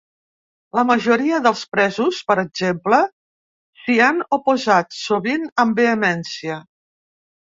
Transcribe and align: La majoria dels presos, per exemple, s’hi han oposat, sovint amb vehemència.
La 0.77 0.83
majoria 0.91 1.39
dels 1.47 1.59
presos, 1.75 2.21
per 2.31 2.37
exemple, 2.43 2.99
s’hi 3.81 3.99
han 4.05 4.23
oposat, 4.39 4.97
sovint 5.01 5.45
amb 5.65 5.83
vehemència. 5.83 6.57